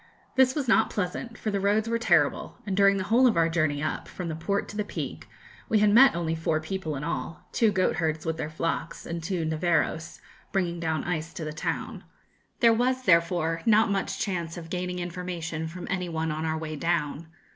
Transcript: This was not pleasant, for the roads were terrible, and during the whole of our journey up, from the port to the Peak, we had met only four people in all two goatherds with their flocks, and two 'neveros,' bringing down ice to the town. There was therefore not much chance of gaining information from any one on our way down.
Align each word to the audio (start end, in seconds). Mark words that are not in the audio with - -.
This 0.35 0.55
was 0.55 0.67
not 0.67 0.89
pleasant, 0.89 1.37
for 1.37 1.51
the 1.51 1.59
roads 1.59 1.87
were 1.87 1.99
terrible, 1.99 2.57
and 2.65 2.75
during 2.75 2.97
the 2.97 3.03
whole 3.03 3.27
of 3.27 3.37
our 3.37 3.47
journey 3.49 3.83
up, 3.83 4.07
from 4.07 4.29
the 4.29 4.35
port 4.35 4.67
to 4.69 4.75
the 4.75 4.83
Peak, 4.83 5.29
we 5.69 5.77
had 5.77 5.91
met 5.93 6.15
only 6.15 6.33
four 6.33 6.59
people 6.59 6.95
in 6.95 7.03
all 7.03 7.45
two 7.51 7.71
goatherds 7.71 8.25
with 8.25 8.37
their 8.37 8.49
flocks, 8.49 9.05
and 9.05 9.21
two 9.21 9.45
'neveros,' 9.45 10.19
bringing 10.51 10.79
down 10.79 11.03
ice 11.03 11.31
to 11.33 11.45
the 11.45 11.53
town. 11.53 12.03
There 12.61 12.73
was 12.73 13.03
therefore 13.03 13.61
not 13.67 13.91
much 13.91 14.17
chance 14.19 14.57
of 14.57 14.71
gaining 14.71 14.97
information 14.97 15.67
from 15.67 15.85
any 15.87 16.09
one 16.09 16.31
on 16.31 16.45
our 16.47 16.57
way 16.57 16.75
down. 16.77 17.27